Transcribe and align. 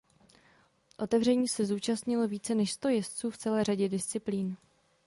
Otevření 0.97 1.47
se 1.47 1.65
zúčastnilo 1.65 2.27
více 2.27 2.55
než 2.55 2.71
sto 2.71 2.89
jezdců 2.89 3.29
v 3.31 3.37
celé 3.37 3.63
řadě 3.63 3.89
disciplín. 3.89 4.57